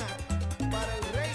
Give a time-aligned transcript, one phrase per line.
[0.71, 1.31] para el rey.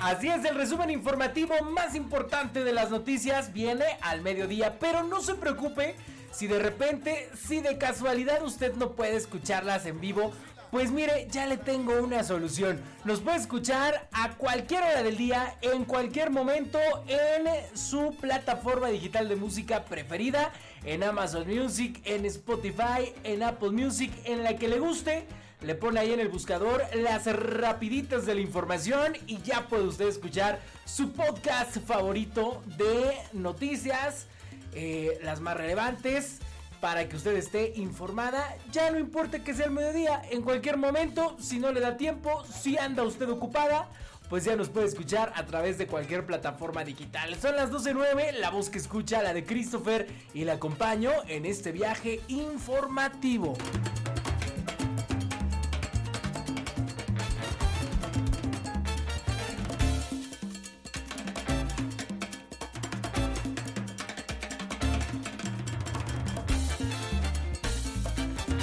[0.00, 5.20] Así es, el resumen informativo más importante de las noticias viene al mediodía, pero no
[5.20, 5.94] se preocupe
[6.32, 10.32] si de repente, si de casualidad usted no puede escucharlas en vivo,
[10.70, 12.80] pues mire, ya le tengo una solución.
[13.04, 17.46] Nos puede escuchar a cualquier hora del día, en cualquier momento, en
[17.76, 20.52] su plataforma digital de música preferida,
[20.84, 25.26] en Amazon Music, en Spotify, en Apple Music, en la que le guste.
[25.62, 30.08] Le pone ahí en el buscador las rapiditas de la información y ya puede usted
[30.08, 34.26] escuchar su podcast favorito de noticias,
[34.72, 36.38] eh, las más relevantes
[36.80, 38.56] para que usted esté informada.
[38.72, 42.42] Ya no importa que sea el mediodía, en cualquier momento, si no le da tiempo,
[42.44, 43.90] si anda usted ocupada,
[44.30, 47.34] pues ya nos puede escuchar a través de cualquier plataforma digital.
[47.34, 51.72] Son las 12.09, la voz que escucha, la de Christopher, y la acompaño en este
[51.72, 53.54] viaje informativo.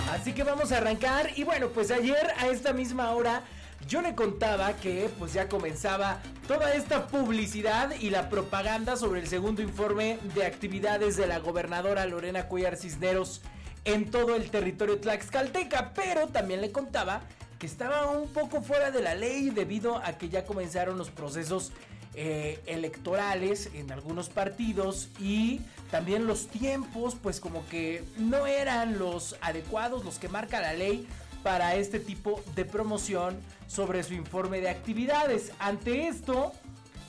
[0.10, 3.44] Así que vamos a arrancar y bueno, pues ayer a esta misma hora
[3.88, 9.28] yo le contaba que pues ya comenzaba toda esta publicidad y la propaganda sobre el
[9.28, 13.42] segundo informe de actividades de la gobernadora Lorena Cuellar Cisneros
[13.86, 17.22] en todo el territorio tlaxcalteca, pero también le contaba
[17.60, 21.72] que estaba un poco fuera de la ley debido a que ya comenzaron los procesos
[22.14, 25.62] eh, electorales en algunos partidos y
[25.92, 31.08] también los tiempos pues como que no eran los adecuados, los que marca la ley
[31.48, 35.54] para este tipo de promoción sobre su informe de actividades.
[35.60, 36.52] Ante esto,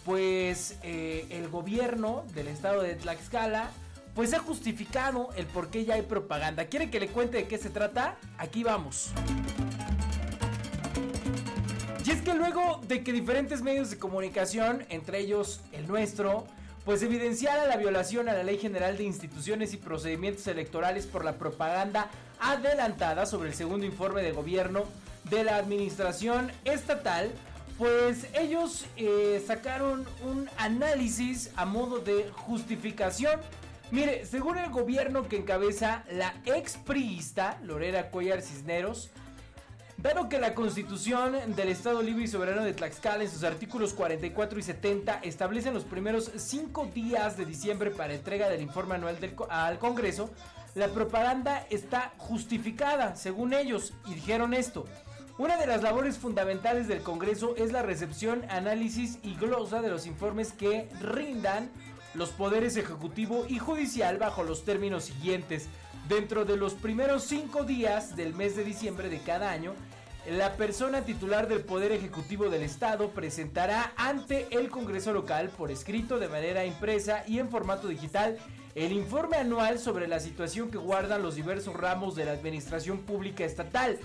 [0.04, 3.68] pues eh, el gobierno del estado de Tlaxcala
[4.14, 6.66] pues ha justificado el por qué ya hay propaganda.
[6.66, 8.16] ¿Quiere que le cuente de qué se trata?
[8.38, 9.10] Aquí vamos.
[12.06, 16.46] Y es que luego de que diferentes medios de comunicación, entre ellos el nuestro,
[16.88, 21.36] pues evidenciara la violación a la Ley General de Instituciones y Procedimientos Electorales por la
[21.36, 22.08] propaganda
[22.40, 24.84] adelantada sobre el segundo informe de gobierno
[25.24, 27.30] de la Administración Estatal,
[27.76, 33.38] pues ellos eh, sacaron un análisis a modo de justificación.
[33.90, 39.10] Mire, según el gobierno que encabeza la expriista Lorena Cuellar Cisneros,
[39.98, 44.56] Dado que la Constitución del Estado Libre y Soberano de Tlaxcala en sus artículos 44
[44.60, 49.80] y 70 establecen los primeros cinco días de diciembre para entrega del informe anual al
[49.80, 50.30] Congreso,
[50.76, 54.84] la propaganda está justificada, según ellos, y dijeron esto.
[55.36, 60.06] Una de las labores fundamentales del Congreso es la recepción, análisis y glosa de los
[60.06, 61.70] informes que rindan
[62.14, 65.68] los poderes ejecutivo y judicial bajo los términos siguientes.
[66.08, 69.74] Dentro de los primeros cinco días del mes de diciembre de cada año,
[70.26, 76.18] la persona titular del Poder Ejecutivo del Estado presentará ante el Congreso local por escrito
[76.18, 78.38] de manera impresa y en formato digital
[78.74, 83.44] el informe anual sobre la situación que guardan los diversos ramos de la Administración Pública
[83.44, 83.98] Estatal.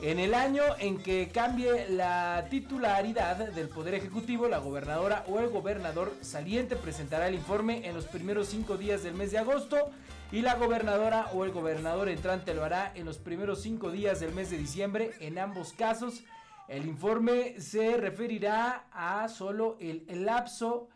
[0.00, 5.48] En el año en que cambie la titularidad del Poder Ejecutivo, la gobernadora o el
[5.48, 9.90] gobernador saliente presentará el informe en los primeros cinco días del mes de agosto
[10.30, 14.34] y la gobernadora o el gobernador entrante lo hará en los primeros cinco días del
[14.34, 15.12] mes de diciembre.
[15.20, 16.22] En ambos casos,
[16.68, 20.90] el informe se referirá a solo el, lapso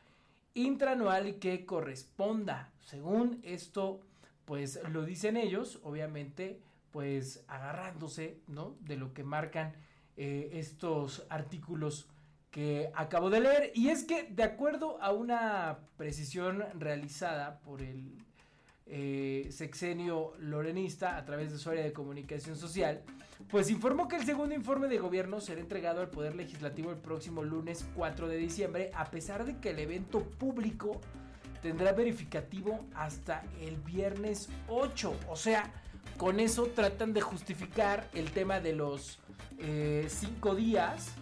[0.53, 2.71] intranual que corresponda.
[2.81, 4.03] Según esto,
[4.45, 8.77] pues lo dicen ellos, obviamente, pues agarrándose, ¿no?
[8.81, 9.73] De lo que marcan
[10.19, 12.07] eh, estos artículos
[12.51, 13.73] que acabo de leer.
[13.75, 18.23] Y es que, de acuerdo a una precisión realizada por el
[18.87, 23.03] eh, sexenio lorenista a través de su área de comunicación social,
[23.51, 27.43] pues informó que el segundo informe de gobierno será entregado al Poder Legislativo el próximo
[27.43, 31.01] lunes 4 de diciembre, a pesar de que el evento público
[31.63, 35.15] tendrá verificativo hasta el viernes 8.
[35.29, 35.73] O sea,
[36.17, 39.21] con eso tratan de justificar el tema de los
[39.59, 41.13] eh, cinco días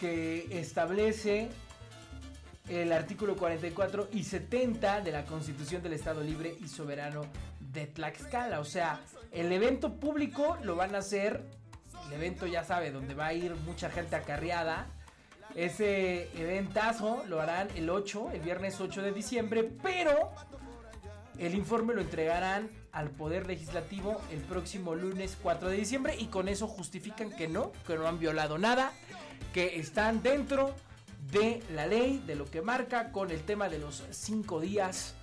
[0.00, 1.50] que establece
[2.68, 7.22] el artículo 44 y 70 de la Constitución del Estado Libre y Soberano
[7.60, 8.60] de Tlaxcala.
[8.60, 9.00] O sea,
[9.32, 11.42] el evento público lo van a hacer,
[12.08, 14.86] el evento ya sabe, donde va a ir mucha gente acarreada.
[15.54, 20.32] Ese eventazo lo harán el 8, el viernes 8 de diciembre, pero
[21.38, 26.48] el informe lo entregarán al Poder Legislativo el próximo lunes 4 de diciembre y con
[26.48, 28.92] eso justifican que no, que no han violado nada,
[29.52, 30.74] que están dentro
[31.30, 35.14] de la ley, de lo que marca con el tema de los cinco días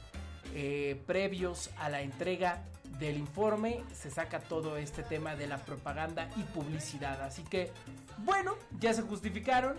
[0.53, 2.63] eh, previos a la entrega
[2.99, 3.83] del informe.
[3.93, 7.21] Se saca todo este tema de la propaganda y publicidad.
[7.21, 7.71] Así que,
[8.19, 9.77] bueno, ya se justificaron.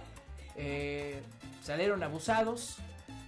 [0.57, 1.23] Eh,
[1.63, 2.79] salieron abusados.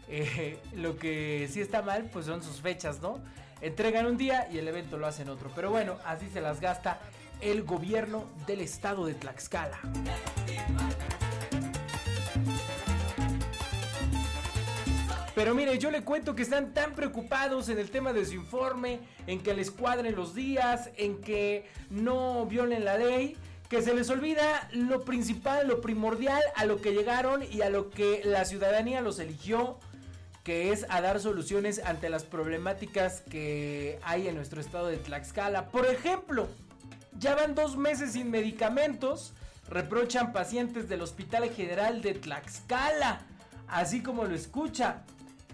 [0.09, 3.21] Eh, lo que sí está mal, pues son sus fechas, ¿no?
[3.61, 5.51] Entregan un día y el evento lo hacen otro.
[5.55, 7.01] Pero bueno, así se las gasta
[7.41, 9.79] el gobierno del estado de Tlaxcala.
[15.37, 19.01] Pero mire, yo le cuento que están tan preocupados en el tema de su informe,
[19.27, 23.37] en que les cuadren los días, en que no violen la ley,
[23.69, 27.91] que se les olvida lo principal, lo primordial a lo que llegaron y a lo
[27.91, 29.79] que la ciudadanía los eligió,
[30.43, 35.67] que es a dar soluciones ante las problemáticas que hay en nuestro estado de Tlaxcala.
[35.67, 36.49] Por ejemplo,
[37.19, 39.35] ya van dos meses sin medicamentos,
[39.69, 43.21] reprochan pacientes del Hospital General de Tlaxcala,
[43.69, 45.05] así como lo escucha.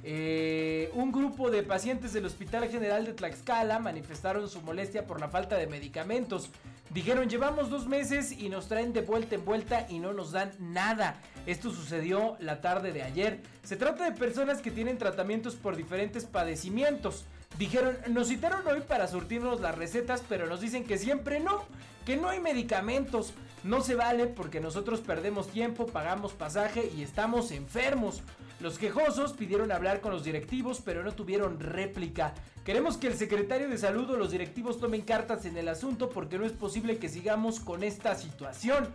[0.04, 5.28] Eh, un grupo de pacientes del Hospital General de Tlaxcala manifestaron su molestia por la
[5.28, 6.50] falta de medicamentos.
[6.90, 10.52] Dijeron, llevamos dos meses y nos traen de vuelta en vuelta y no nos dan
[10.58, 11.20] nada.
[11.46, 13.40] Esto sucedió la tarde de ayer.
[13.62, 17.24] Se trata de personas que tienen tratamientos por diferentes padecimientos.
[17.58, 21.64] Dijeron, nos citaron hoy para surtirnos las recetas, pero nos dicen que siempre no,
[22.04, 23.32] que no hay medicamentos.
[23.62, 28.22] No se vale porque nosotros perdemos tiempo, pagamos pasaje y estamos enfermos.
[28.62, 32.32] Los quejosos pidieron hablar con los directivos, pero no tuvieron réplica.
[32.64, 36.38] Queremos que el secretario de salud o los directivos tomen cartas en el asunto porque
[36.38, 38.86] no es posible que sigamos con esta situación.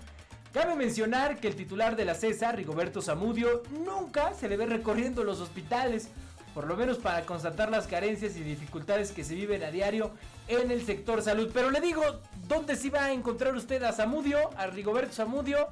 [0.54, 5.25] Cabe mencionar que el titular de la CESA, Rigoberto Zamudio, nunca se le ve recorriendo
[5.25, 6.08] los hospitales,
[6.54, 10.12] por lo menos para constatar las carencias y dificultades que se viven a diario
[10.48, 11.52] en el sector salud.
[11.54, 12.04] Pero le digo,
[12.48, 15.68] ¿dónde se va a encontrar usted a Zamudio, a Rigoberto Zamudio?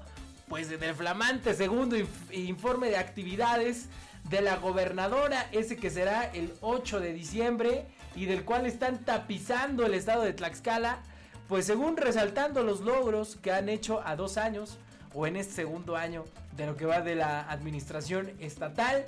[0.48, 1.96] Pues en el flamante segundo
[2.32, 3.88] informe de actividades
[4.30, 9.86] de la gobernadora, ese que será el 8 de diciembre y del cual están tapizando
[9.86, 11.00] el estado de Tlaxcala,
[11.48, 14.78] pues según resaltando los logros que han hecho a dos años
[15.14, 16.26] o en este segundo año
[16.56, 19.06] de lo que va de la administración estatal,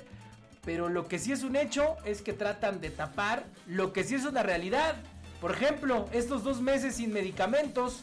[0.64, 4.14] pero lo que sí es un hecho es que tratan de tapar lo que sí
[4.14, 4.96] es una realidad.
[5.40, 8.02] Por ejemplo, estos dos meses sin medicamentos,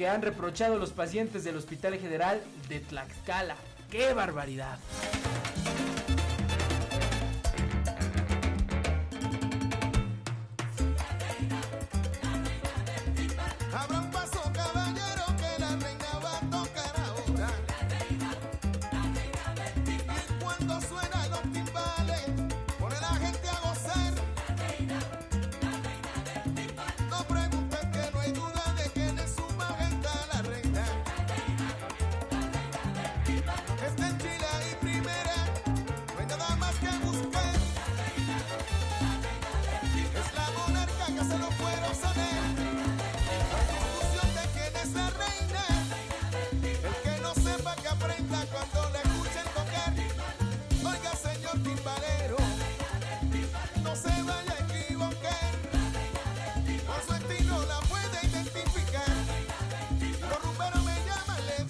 [0.00, 2.40] que han reprochado los pacientes del Hospital General
[2.70, 3.56] de Tlaxcala.
[3.90, 4.78] ¡Qué barbaridad!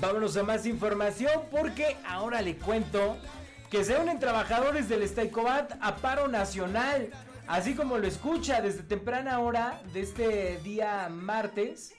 [0.00, 3.19] Vámonos a más información porque ahora le cuento
[3.71, 7.11] que se unen trabajadores del Estaicobat a paro nacional.
[7.47, 11.92] Así como lo escucha desde temprana hora de este día martes,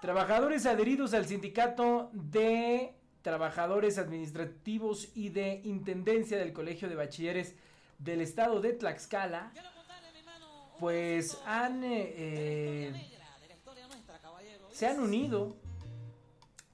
[0.00, 7.56] trabajadores adheridos al sindicato de trabajadores administrativos y de intendencia del Colegio de Bachilleres
[7.98, 9.50] del Estado de Tlaxcala,
[10.78, 13.18] pues han eh, eh,
[14.70, 15.56] se han unido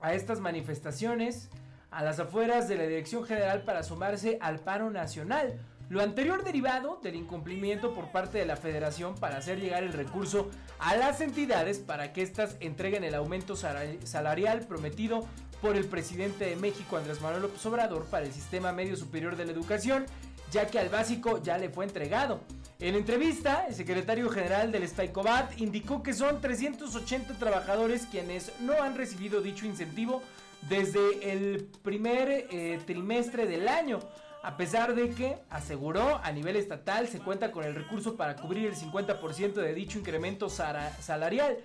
[0.04, 1.48] a estas manifestaciones
[1.90, 5.58] a las afueras de la Dirección General para sumarse al paro nacional.
[5.88, 10.50] Lo anterior derivado del incumplimiento por parte de la Federación para hacer llegar el recurso
[10.78, 15.24] a las entidades para que éstas entreguen el aumento salarial prometido
[15.62, 19.46] por el presidente de México, Andrés Manuel López Obrador, para el Sistema Medio Superior de
[19.46, 20.04] la Educación,
[20.50, 22.40] ya que al básico ya le fue entregado.
[22.84, 28.94] En entrevista, el secretario general del Staicobat indicó que son 380 trabajadores quienes no han
[28.94, 30.22] recibido dicho incentivo
[30.68, 34.00] desde el primer eh, trimestre del año,
[34.42, 38.66] a pesar de que, aseguró, a nivel estatal se cuenta con el recurso para cubrir
[38.66, 41.56] el 50% de dicho incremento salarial.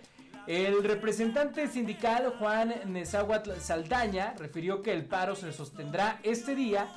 [0.47, 6.87] El representante sindical Juan Nezahuatl Saldaña refirió que el paro se sostendrá este día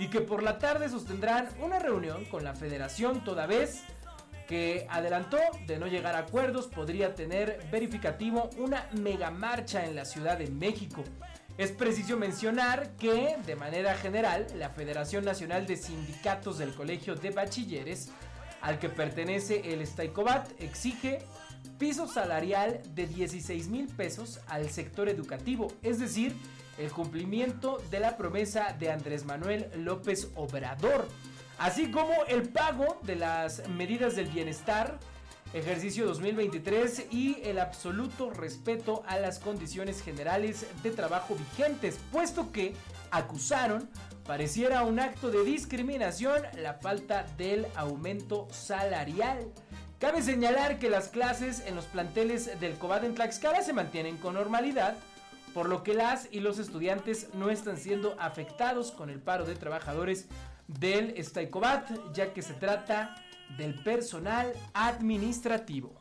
[0.00, 3.82] y que por la tarde sostendrán una reunión con la federación toda vez
[4.48, 10.06] que adelantó de no llegar a acuerdos podría tener verificativo una mega marcha en la
[10.06, 11.04] Ciudad de México.
[11.58, 17.30] Es preciso mencionar que, de manera general, la Federación Nacional de Sindicatos del Colegio de
[17.30, 18.08] Bachilleres,
[18.62, 21.18] al que pertenece el Staicobat, exige
[21.78, 26.34] piso salarial de 16 mil pesos al sector educativo, es decir,
[26.78, 31.08] el cumplimiento de la promesa de Andrés Manuel López Obrador,
[31.58, 34.98] así como el pago de las medidas del bienestar,
[35.52, 42.74] ejercicio 2023 y el absoluto respeto a las condiciones generales de trabajo vigentes, puesto que
[43.10, 43.88] acusaron
[44.26, 49.50] pareciera un acto de discriminación la falta del aumento salarial.
[49.98, 54.34] Cabe señalar que las clases en los planteles del COBAD en Tlaxcala se mantienen con
[54.34, 54.94] normalidad,
[55.54, 59.54] por lo que las y los estudiantes no están siendo afectados con el paro de
[59.54, 60.26] trabajadores
[60.66, 63.16] del Staicobat, ya que se trata
[63.56, 65.92] del personal administrativo.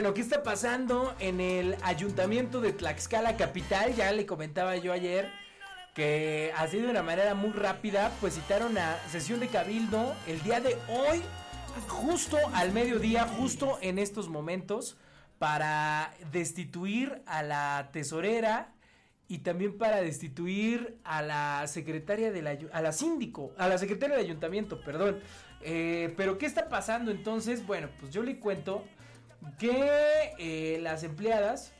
[0.00, 3.94] Bueno, ¿qué está pasando en el ayuntamiento de Tlaxcala Capital?
[3.94, 5.30] Ya le comentaba yo ayer
[5.94, 10.60] que así de una manera muy rápida, pues citaron a sesión de cabildo el día
[10.60, 11.20] de hoy,
[11.86, 14.96] justo al mediodía, justo en estos momentos,
[15.38, 18.72] para destituir a la tesorera
[19.28, 24.16] y también para destituir a la secretaria de la a la síndico, a la secretaria
[24.16, 25.20] del ayuntamiento, perdón.
[25.60, 27.66] Eh, pero ¿qué está pasando entonces?
[27.66, 28.82] Bueno, pues yo le cuento
[29.58, 31.72] que eh, las empleadas,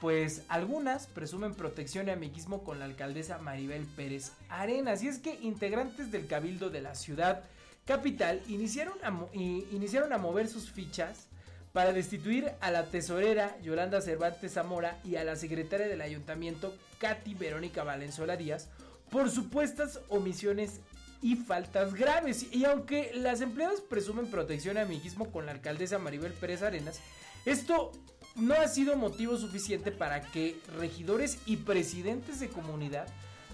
[0.00, 5.02] pues algunas presumen protección y amiguismo con la alcaldesa Maribel Pérez Arenas.
[5.02, 7.44] Y es que integrantes del cabildo de la ciudad
[7.84, 11.28] capital iniciaron a, iniciaron a mover sus fichas
[11.72, 17.34] para destituir a la tesorera Yolanda Cervantes Zamora y a la secretaria del ayuntamiento Katy
[17.34, 18.68] Verónica Valenzuela Díaz
[19.10, 20.80] por supuestas omisiones
[21.22, 22.46] y faltas graves.
[22.52, 27.00] Y aunque las empleadas presumen protección y amiguismo con la alcaldesa Maribel Pérez Arenas,
[27.46, 27.92] esto
[28.36, 33.06] no ha sido motivo suficiente para que regidores y presidentes de comunidad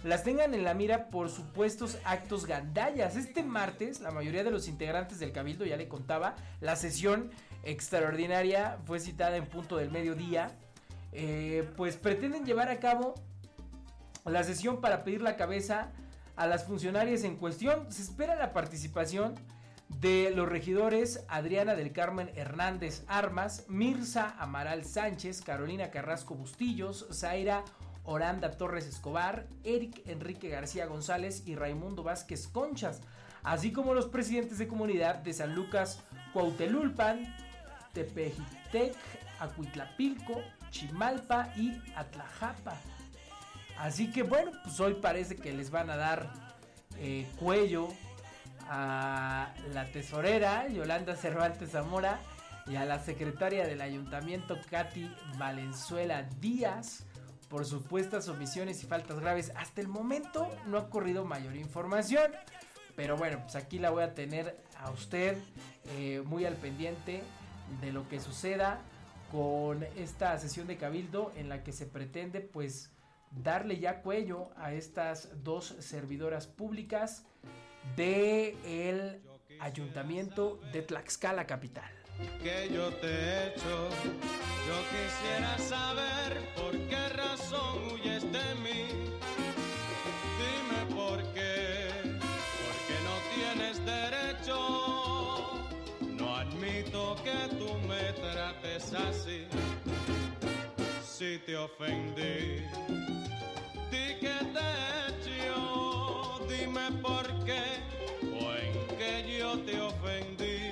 [0.04, 3.16] las tengan en la mira por supuestos actos gandallas.
[3.16, 7.30] Este martes, la mayoría de los integrantes del cabildo, ya le contaba, la sesión
[7.64, 10.52] extraordinaria fue citada en punto del mediodía,
[11.12, 13.14] eh, pues pretenden llevar a cabo
[14.24, 15.90] la sesión para pedir la cabeza
[16.38, 17.92] a las funcionarias en cuestión.
[17.92, 19.34] Se espera la participación
[19.88, 27.64] de los regidores Adriana del Carmen Hernández Armas, Mirza Amaral Sánchez, Carolina Carrasco Bustillos, Zaira
[28.04, 33.00] Oranda Torres Escobar, Eric Enrique García González y Raimundo Vázquez Conchas,
[33.42, 37.34] así como los presidentes de comunidad de San Lucas, Cuautelulpan,
[37.92, 38.94] Tepejitec,
[39.40, 40.40] Acuitlapilco,
[40.70, 42.76] Chimalpa y Atlajapa.
[43.78, 46.30] Así que bueno, pues hoy parece que les van a dar
[46.98, 47.88] eh, cuello
[48.68, 52.20] a la tesorera Yolanda Cervantes Zamora
[52.66, 57.04] y a la secretaria del ayuntamiento Katy Valenzuela Díaz
[57.48, 59.52] por supuestas omisiones y faltas graves.
[59.56, 62.32] Hasta el momento no ha corrido mayor información.
[62.94, 65.38] Pero bueno, pues aquí la voy a tener a usted
[65.96, 67.22] eh, muy al pendiente
[67.80, 68.80] de lo que suceda
[69.30, 72.90] con esta sesión de cabildo en la que se pretende pues
[73.30, 77.24] darle ya cuello a estas dos servidoras públicas
[77.96, 79.22] de el
[79.60, 81.90] Ayuntamiento de Tlaxcala Capital.
[82.42, 83.88] Que yo te he hecho,
[84.66, 88.88] yo quisiera saber por qué razón huyes de mí.
[90.38, 94.58] Dime por qué, porque no tienes derecho.
[96.16, 99.46] No admito que tú me trates así.
[101.02, 102.64] Si te ofendí,
[106.88, 107.62] Dime por qué
[108.22, 110.70] o en que yo te ofendí.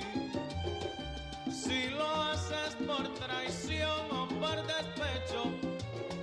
[1.51, 5.51] Si lo haces por traición o por despecho,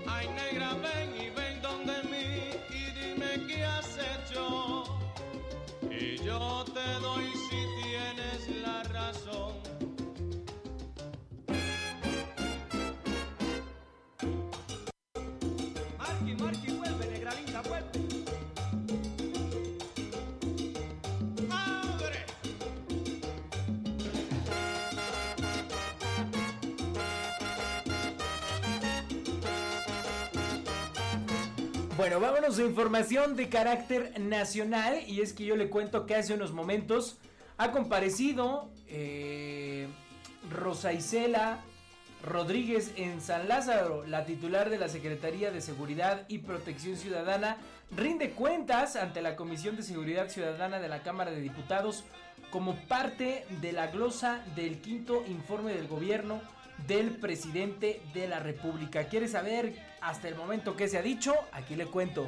[0.06, 4.84] ay negra, ven y ven donde mí y dime qué has hecho.
[5.90, 9.54] Y yo te doy si tienes la razón.
[15.98, 17.03] Marqui, Marqui, vuelve,
[31.96, 36.34] Bueno, vámonos a información de carácter nacional y es que yo le cuento que hace
[36.34, 37.18] unos momentos
[37.56, 39.86] ha comparecido eh,
[40.50, 41.60] Rosa Isela
[42.24, 47.58] Rodríguez en San Lázaro, la titular de la Secretaría de Seguridad y Protección Ciudadana,
[47.94, 52.02] rinde cuentas ante la Comisión de Seguridad Ciudadana de la Cámara de Diputados
[52.50, 56.40] como parte de la glosa del quinto informe del gobierno
[56.88, 59.04] del presidente de la República.
[59.04, 59.74] ¿Quiere saber
[60.04, 61.34] hasta el momento qué se ha dicho?
[61.52, 62.26] Aquí le cuento.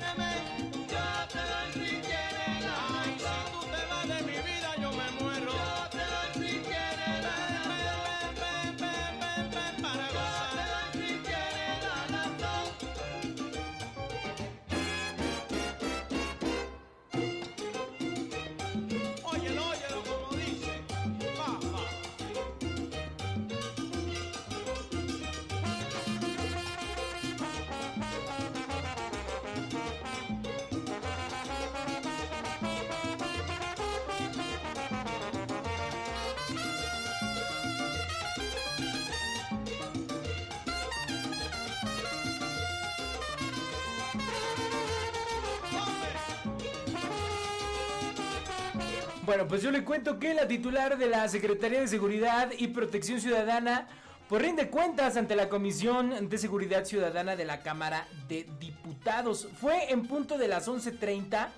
[49.26, 53.20] Bueno, pues yo le cuento que la titular de la Secretaría de Seguridad y Protección
[53.20, 53.88] Ciudadana
[54.28, 59.48] pues rinde cuentas ante la Comisión de Seguridad Ciudadana de la Cámara de Diputados.
[59.60, 61.48] Fue en punto de las 11.30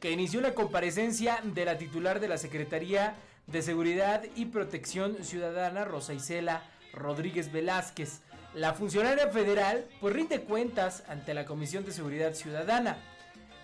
[0.00, 3.14] que inició la comparecencia de la titular de la Secretaría
[3.46, 8.20] de Seguridad y Protección Ciudadana, Rosa Isela Rodríguez Velázquez.
[8.52, 12.98] La funcionaria federal pues rinde cuentas ante la Comisión de Seguridad Ciudadana.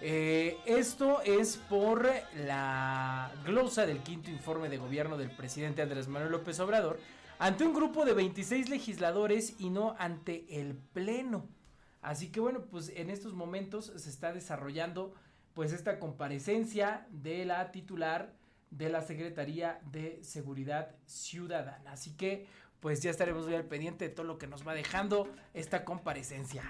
[0.03, 6.33] Eh, esto es por la glosa del quinto informe de gobierno del presidente Andrés Manuel
[6.33, 6.99] López Obrador
[7.39, 11.49] ante un grupo de 26 legisladores y no ante el Pleno.
[12.01, 15.15] Así que bueno, pues en estos momentos se está desarrollando
[15.53, 18.33] pues esta comparecencia de la titular
[18.71, 21.93] de la Secretaría de Seguridad Ciudadana.
[21.93, 22.47] Así que
[22.81, 26.63] pues ya estaremos muy al pendiente de todo lo que nos va dejando esta comparecencia.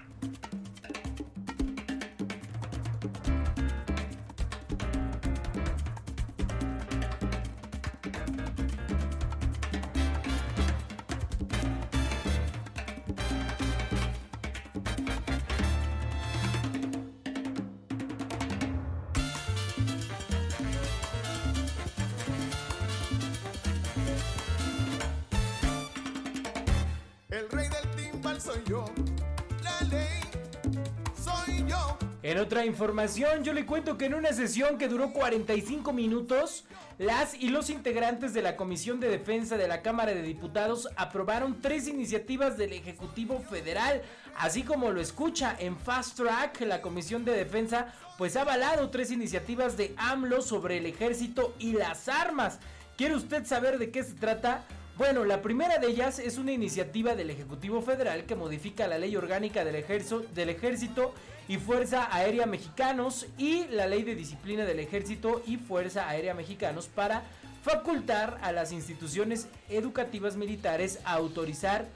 [32.22, 36.64] En otra información, yo le cuento que en una sesión que duró 45 minutos,
[36.98, 41.62] las y los integrantes de la Comisión de Defensa de la Cámara de Diputados aprobaron
[41.62, 44.02] tres iniciativas del Ejecutivo Federal,
[44.36, 49.10] así como lo escucha en Fast Track, la Comisión de Defensa pues ha avalado tres
[49.10, 52.58] iniciativas de AMLO sobre el ejército y las armas.
[52.98, 54.66] ¿Quiere usted saber de qué se trata?
[55.00, 59.16] Bueno, la primera de ellas es una iniciativa del Ejecutivo Federal que modifica la ley
[59.16, 61.14] orgánica del ejército,
[61.48, 66.86] y Fuerza Aérea Mexicanos y la ley de disciplina del Ejército y Fuerza Aérea Mexicanos
[66.86, 67.22] para
[67.62, 71.88] facultar a las instituciones educativas militares a autorizar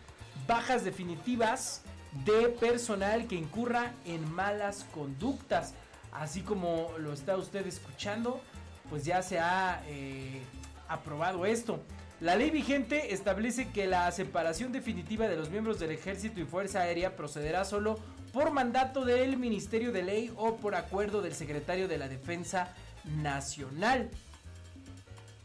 [0.49, 1.83] bajas definitivas
[2.25, 5.75] de personal que incurra en malas conductas.
[6.11, 8.41] Así como lo está usted escuchando,
[8.89, 10.41] pues ya se ha eh,
[10.89, 11.85] aprobado esto.
[12.21, 16.81] La ley vigente establece que la separación definitiva de los miembros del ejército y fuerza
[16.81, 17.99] aérea procederá solo
[18.33, 22.73] por mandato del Ministerio de Ley o por acuerdo del secretario de la Defensa
[23.21, 24.11] Nacional.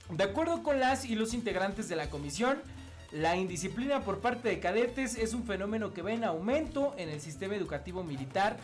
[0.09, 2.59] De acuerdo con las y los integrantes de la comisión,
[3.11, 7.19] la indisciplina por parte de cadetes es un fenómeno que va en aumento en el
[7.19, 8.57] sistema educativo militar.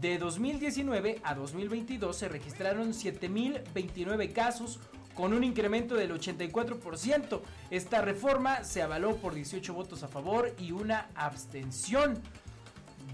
[0.00, 4.78] De 2019 a 2022 se registraron 7.029 casos
[5.18, 7.40] con un incremento del 84%.
[7.72, 12.22] Esta reforma se avaló por 18 votos a favor y una abstención.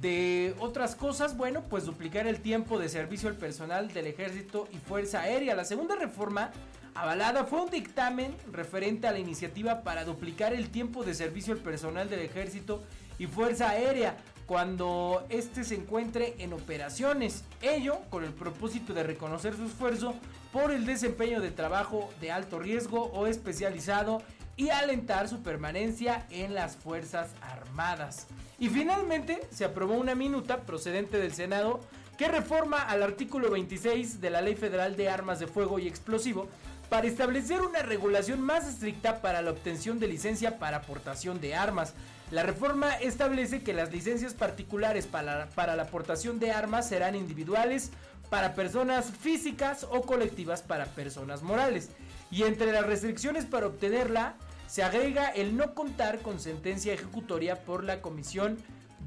[0.03, 4.77] De otras cosas, bueno, pues duplicar el tiempo de servicio al personal del ejército y
[4.77, 5.55] fuerza aérea.
[5.55, 6.51] La segunda reforma
[6.95, 11.61] avalada fue un dictamen referente a la iniciativa para duplicar el tiempo de servicio al
[11.61, 12.83] personal del ejército
[13.19, 17.45] y fuerza aérea cuando éste se encuentre en operaciones.
[17.63, 20.15] Ello con el propósito de reconocer su esfuerzo
[20.55, 24.23] por el desempeño de trabajo de alto riesgo o especializado
[24.57, 28.29] y alentar su permanencia en las Fuerzas Armadas.
[28.61, 31.81] Y finalmente se aprobó una minuta procedente del Senado
[32.17, 36.47] que reforma al artículo 26 de la Ley Federal de Armas de Fuego y Explosivo
[36.89, 41.95] para establecer una regulación más estricta para la obtención de licencia para aportación de armas.
[42.31, 47.91] La reforma establece que las licencias particulares para, para la aportación de armas serán individuales
[48.35, 51.91] para personas físicas o colectivas para personas morales.
[52.33, 54.35] Y entre las restricciones para obtenerla
[54.67, 58.59] se agrega el no contar con sentencia ejecutoria por la comisión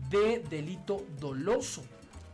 [0.09, 1.83] de delito doloso.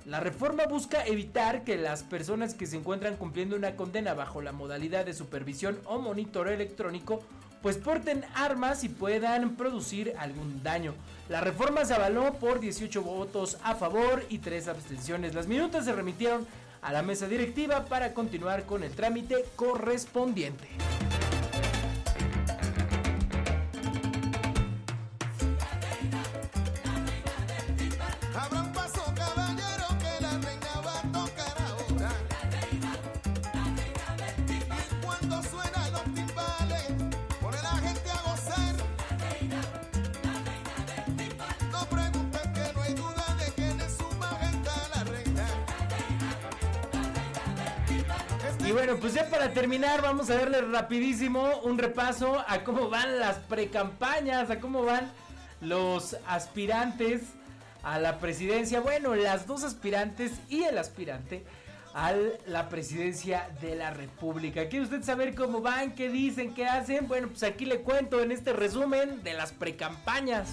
[0.05, 4.51] La reforma busca evitar que las personas que se encuentran cumpliendo una condena bajo la
[4.51, 7.23] modalidad de supervisión o monitoreo electrónico
[7.63, 10.93] pues porten armas y puedan producir algún daño.
[11.29, 15.33] La reforma se avaló por 18 votos a favor y 3 abstenciones.
[15.33, 16.45] Las minutas se remitieron
[16.83, 20.67] a la mesa directiva para continuar con el trámite correspondiente.
[48.73, 53.37] Bueno, pues ya para terminar, vamos a darle rapidísimo un repaso a cómo van las
[53.37, 55.11] precampañas, a cómo van
[55.61, 57.21] los aspirantes
[57.83, 58.79] a la presidencia.
[58.79, 61.43] Bueno, las dos aspirantes y el aspirante
[61.93, 62.13] a
[62.47, 64.67] la presidencia de la República.
[64.67, 65.93] ¿Quiere usted saber cómo van?
[65.93, 66.55] ¿Qué dicen?
[66.55, 67.07] ¿Qué hacen?
[67.07, 70.49] Bueno, pues aquí le cuento en este resumen de las precampañas.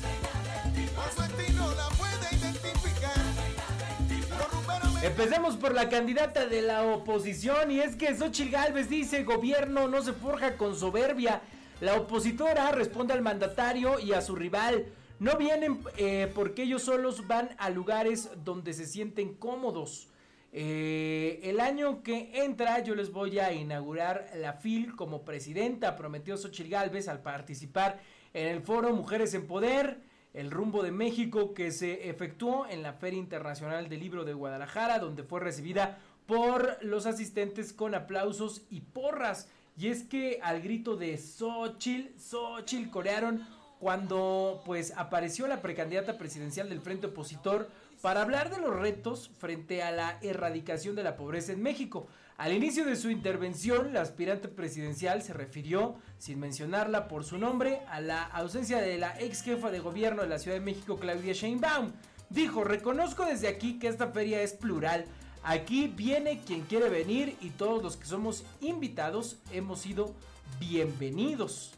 [5.03, 10.03] Empecemos por la candidata de la oposición y es que Xochitl Galvez dice gobierno no
[10.03, 11.41] se forja con soberbia.
[11.81, 14.85] La opositora responde al mandatario y a su rival.
[15.19, 20.09] No vienen eh, porque ellos solos van a lugares donde se sienten cómodos.
[20.53, 26.37] Eh, el año que entra yo les voy a inaugurar la FIL como presidenta, prometió
[26.37, 28.01] Xochitl Galvez al participar
[28.35, 32.93] en el foro Mujeres en Poder el rumbo de México que se efectuó en la
[32.93, 38.81] Feria Internacional del Libro de Guadalajara, donde fue recibida por los asistentes con aplausos y
[38.81, 39.49] porras.
[39.77, 43.47] Y es que al grito de Xochitl, Xochitl corearon
[43.81, 47.69] cuando pues apareció la precandidata presidencial del Frente Opositor
[48.03, 52.07] para hablar de los retos frente a la erradicación de la pobreza en México.
[52.41, 57.83] Al inicio de su intervención, la aspirante presidencial se refirió, sin mencionarla por su nombre,
[57.87, 61.35] a la ausencia de la ex jefa de gobierno de la Ciudad de México, Claudia
[61.35, 61.93] Sheinbaum.
[62.31, 65.05] Dijo, reconozco desde aquí que esta feria es plural.
[65.43, 70.15] Aquí viene quien quiere venir y todos los que somos invitados hemos sido
[70.59, 71.75] bienvenidos.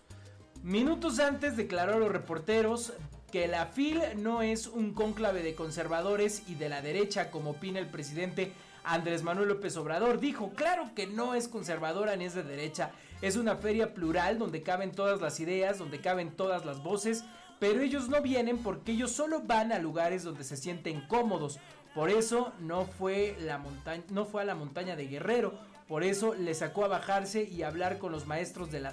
[0.62, 2.92] Minutos antes declaró a los reporteros
[3.32, 7.80] que la FIL no es un cónclave de conservadores y de la derecha como opina
[7.80, 8.52] el presidente
[8.84, 12.90] Andrés Manuel López Obrador dijo, claro que no es conservadora ni es de derecha,
[13.20, 17.24] es una feria plural donde caben todas las ideas, donde caben todas las voces,
[17.60, 21.60] pero ellos no vienen porque ellos solo van a lugares donde se sienten cómodos.
[21.94, 25.54] Por eso no fue, la montaña, no fue a la montaña de Guerrero,
[25.86, 28.92] por eso le sacó a bajarse y hablar con los maestros de la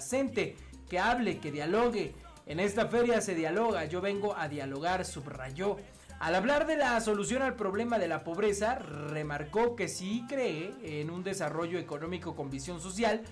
[0.88, 2.14] que hable, que dialogue.
[2.46, 5.76] En esta feria se dialoga, yo vengo a dialogar, subrayó.
[6.20, 11.08] Al hablar de la solución al problema de la pobreza, remarcó que sí cree en
[11.08, 13.22] un desarrollo económico con visión social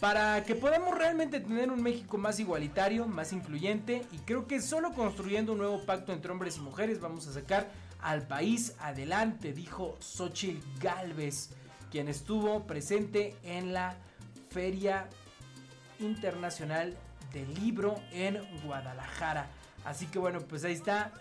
[0.00, 4.92] para que podamos realmente tener un México más igualitario, más influyente y creo que solo
[4.94, 7.70] construyendo un nuevo pacto entre hombres y mujeres vamos a sacar
[8.02, 11.50] al país adelante, dijo Xochitl Galvez,
[11.92, 13.94] quien estuvo presente en la
[14.50, 15.08] Feria
[16.00, 16.96] Internacional
[17.32, 19.46] del Libro en Guadalajara.
[19.84, 21.12] Así que bueno, pues ahí está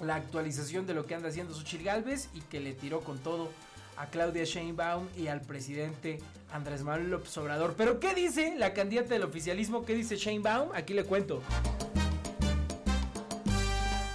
[0.00, 3.50] la actualización de lo que anda haciendo Xochitl Galvez y que le tiró con todo
[3.96, 6.18] a Claudia Sheinbaum y al presidente
[6.52, 7.74] Andrés Manuel López Obrador.
[7.76, 9.84] Pero ¿qué dice la candidata del oficialismo?
[9.84, 10.70] ¿Qué dice Sheinbaum?
[10.74, 11.42] Aquí le cuento.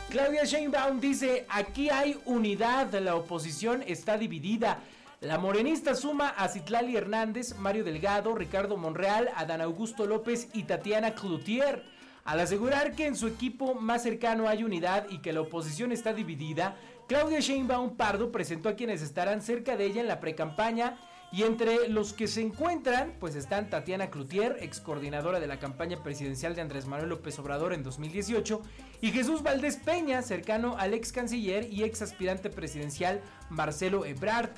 [0.10, 4.80] Claudia Sheinbaum dice, aquí hay unidad, la oposición está dividida.
[5.22, 11.16] La morenista suma a Citlali Hernández, Mario Delgado, Ricardo Monreal, Adán Augusto López y Tatiana
[11.16, 11.84] Cloutier.
[12.24, 16.14] Al asegurar que en su equipo más cercano hay unidad y que la oposición está
[16.14, 16.76] dividida,
[17.08, 20.98] Claudia Sheinbaum Pardo presentó a quienes estarán cerca de ella en la precampaña
[21.32, 26.04] y entre los que se encuentran, pues están Tatiana Cloutier, ex coordinadora de la campaña
[26.04, 28.62] presidencial de Andrés Manuel López Obrador en 2018,
[29.00, 34.52] y Jesús Valdés Peña, cercano al ex canciller y ex aspirante presidencial Marcelo Ebrard.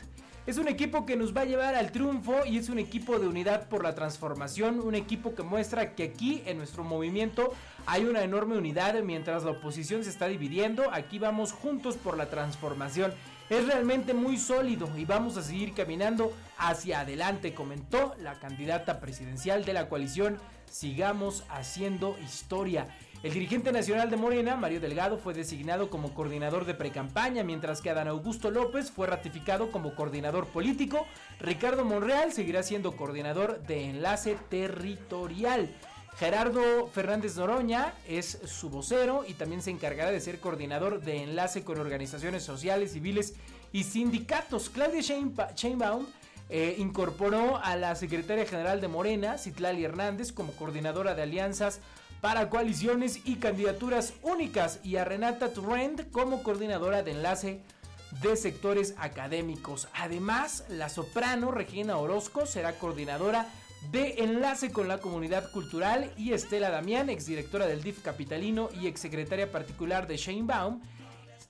[0.45, 3.29] Es un equipo que nos va a llevar al triunfo y es un equipo de
[3.29, 7.53] unidad por la transformación, un equipo que muestra que aquí en nuestro movimiento
[7.85, 12.29] hay una enorme unidad mientras la oposición se está dividiendo, aquí vamos juntos por la
[12.29, 13.13] transformación.
[13.49, 19.63] Es realmente muy sólido y vamos a seguir caminando hacia adelante, comentó la candidata presidencial
[19.63, 20.39] de la coalición.
[20.69, 22.87] Sigamos haciendo historia.
[23.23, 27.89] El dirigente nacional de Morena, Mario Delgado, fue designado como coordinador de precampaña, mientras que
[27.89, 31.07] Adán Augusto López fue ratificado como coordinador político.
[31.39, 35.73] Ricardo Monreal seguirá siendo coordinador de enlace territorial.
[36.17, 41.63] Gerardo Fernández Noroña es su vocero y también se encargará de ser coordinador de enlace
[41.63, 43.35] con organizaciones sociales, civiles
[43.71, 44.69] y sindicatos.
[44.69, 46.07] Claudia Sheinbaum
[46.49, 51.79] eh, incorporó a la secretaria general de Morena, Citlali Hernández, como coordinadora de alianzas
[52.23, 57.59] para coaliciones y candidaturas únicas y a Renata Turrend como coordinadora de enlace
[58.21, 59.89] de sectores académicos.
[59.93, 63.49] Además, la soprano Regina Orozco será coordinadora
[63.91, 69.51] de enlace con la comunidad cultural y Estela Damián, exdirectora del DIF capitalino y exsecretaria
[69.51, 70.79] particular de Shane Baum,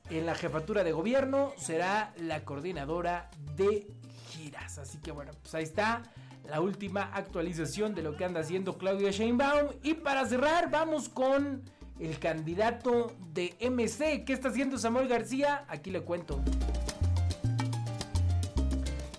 [0.10, 3.86] en la jefatura de gobierno será la coordinadora de
[4.32, 4.80] giras.
[4.80, 6.02] Así que bueno, pues ahí está
[6.50, 9.70] la última actualización de lo que anda haciendo Claudia Sheinbaum.
[9.82, 11.62] Y para cerrar, vamos con
[12.00, 14.26] el candidato de MC.
[14.26, 15.66] ¿Qué está haciendo Samuel García?
[15.68, 16.40] Aquí le cuento.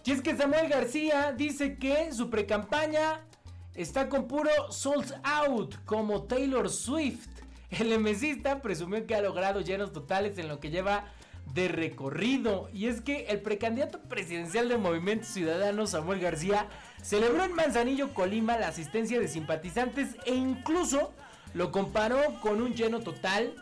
[0.04, 3.20] Y es que Samuel García dice que su precampaña
[3.74, 7.28] está con puro sold out, como Taylor Swift.
[7.70, 11.06] El MCista presumió que ha logrado llenos totales en lo que lleva
[11.54, 12.68] de recorrido.
[12.74, 16.68] Y es que el precandidato presidencial del Movimiento Ciudadano, Samuel García,
[17.02, 21.12] celebró en Manzanillo, Colima, la asistencia de simpatizantes e incluso
[21.54, 23.54] lo comparó con un lleno total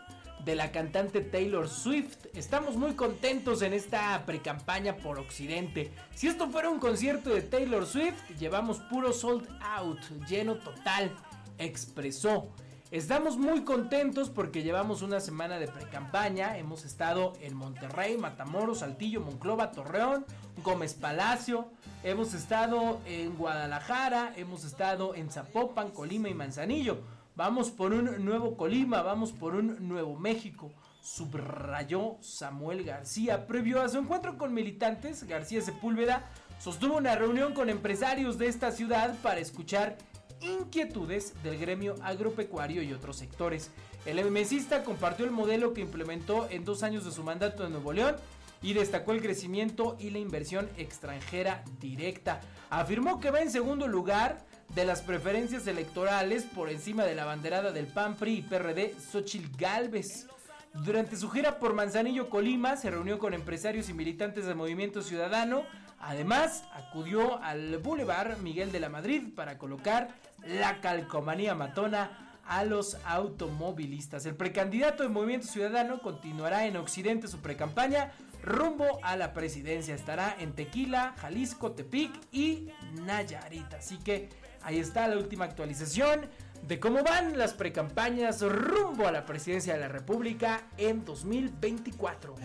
[0.43, 2.25] de la cantante Taylor Swift.
[2.33, 5.91] Estamos muy contentos en esta precampaña por Occidente.
[6.15, 11.11] Si esto fuera un concierto de Taylor Swift, llevamos puro sold out, lleno total,
[11.59, 12.49] expresó.
[12.93, 16.59] Estamos muy contentos porque llevamos una semana de precampaña.
[16.59, 20.27] Hemos estado en Monterrey, Matamoros, Saltillo, Monclova, Torreón,
[20.63, 21.71] Gómez Palacio.
[22.03, 26.99] Hemos estado en Guadalajara, hemos estado en Zapopan, Colima y Manzanillo.
[27.35, 30.71] Vamos por un nuevo Colima, vamos por un nuevo México.
[31.01, 33.47] Subrayó Samuel García.
[33.47, 36.29] Previo a su encuentro con militantes, García Sepúlveda
[36.59, 39.97] sostuvo una reunión con empresarios de esta ciudad para escuchar
[40.43, 43.71] inquietudes del gremio agropecuario y otros sectores.
[44.05, 47.93] El MMCista compartió el modelo que implementó en dos años de su mandato en Nuevo
[47.93, 48.15] León
[48.61, 52.41] y destacó el crecimiento y la inversión extranjera directa.
[52.69, 57.71] Afirmó que va en segundo lugar de las preferencias electorales por encima de la banderada
[57.71, 60.27] del PAN, PRI y PRD, Xochil Gálvez.
[60.73, 65.63] Durante su gira por Manzanillo, Colima, se reunió con empresarios y militantes del Movimiento Ciudadano.
[65.99, 72.97] Además, acudió al Boulevard Miguel de la Madrid para colocar la calcomanía matona a los
[73.05, 74.25] automovilistas.
[74.25, 79.95] El precandidato del Movimiento Ciudadano continuará en Occidente su precampaña rumbo a la presidencia.
[79.95, 82.69] Estará en Tequila, Jalisco, Tepic y
[83.05, 83.73] Nayarit.
[83.73, 84.29] Así que
[84.63, 86.21] Ahí está la última actualización
[86.65, 92.35] de cómo van las precampañas rumbo a la presidencia de la República en 2024.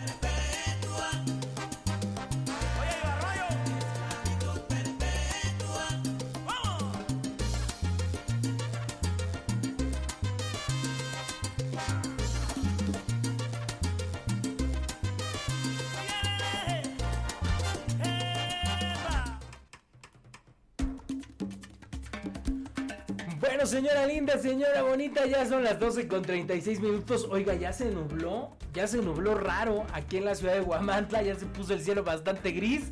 [24.19, 27.25] Linda, señora bonita, ya son las 12 con 36 minutos.
[27.29, 31.35] Oiga, ya se nubló, ya se nubló raro aquí en la ciudad de Guamantla, ya
[31.35, 32.83] se puso el cielo bastante gris.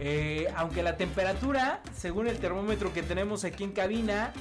[0.00, 4.32] Eh, aunque la temperatura, según el termómetro que tenemos aquí en cabina,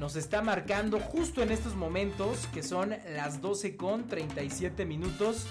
[0.00, 5.46] nos está marcando justo en estos momentos, que son las 12 con 37 minutos.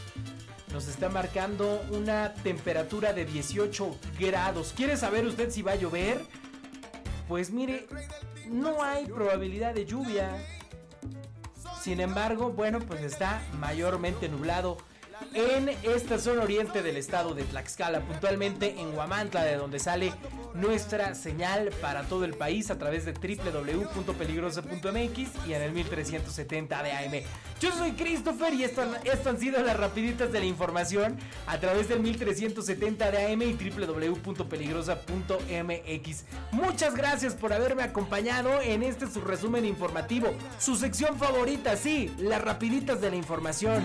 [0.73, 4.73] nos está marcando una temperatura de 18 grados.
[4.75, 6.19] ¿Quiere saber usted si va a llover?
[7.29, 7.87] Pues mire,
[8.49, 10.29] no hay probabilidad de lluvia.
[11.81, 14.77] Sin embargo, bueno, pues está mayormente nublado
[15.33, 20.13] en esta zona oriente del estado de Tlaxcala, puntualmente en Huamantla, de donde sale
[20.53, 26.91] nuestra señal para todo el país a través de www.peligrosa.mx y en el 1370 de
[26.91, 27.13] AM.
[27.59, 31.89] Yo soy Christopher y esto, esto han sido las rapiditas de la información a través
[31.89, 36.25] del 1370 de AM y www.peligrosa.mx.
[36.51, 42.41] Muchas gracias por haberme acompañado en este su resumen informativo, su sección favorita, sí, las
[42.41, 43.83] rapiditas de la información.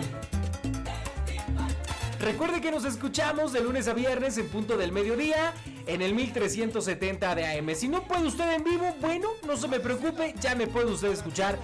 [2.21, 5.55] Recuerde que nos escuchamos de lunes a viernes en punto del mediodía
[5.87, 7.73] en el 1370 de AM.
[7.73, 11.11] Si no puede usted en vivo, bueno, no se me preocupe, ya me puede usted
[11.11, 11.57] escuchar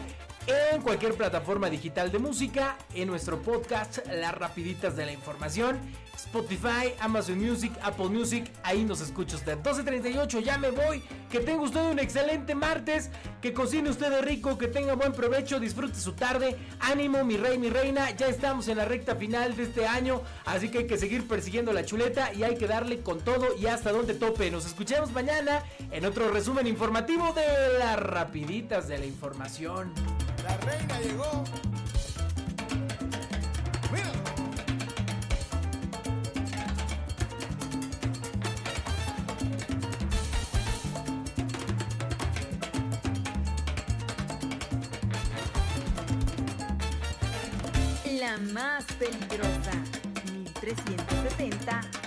[0.47, 5.79] en cualquier plataforma digital de música, en nuestro podcast Las Rapiditas de la Información
[6.17, 9.57] Spotify, Amazon Music, Apple Music, ahí nos escucha usted.
[9.59, 11.01] 12.38, ya me voy.
[11.29, 13.09] Que tenga usted un excelente martes,
[13.41, 16.57] que cocine usted de rico, que tenga buen provecho, disfrute su tarde.
[16.79, 20.69] Ánimo, mi rey, mi reina, ya estamos en la recta final de este año, así
[20.69, 23.91] que hay que seguir persiguiendo la chuleta y hay que darle con todo y hasta
[23.91, 24.49] donde tope.
[24.49, 29.93] Nos escuchamos mañana en otro resumen informativo de las rapiditas de la información.
[30.47, 31.43] La reina llegó.
[48.19, 49.71] La más peligrosa,
[50.33, 52.06] 1370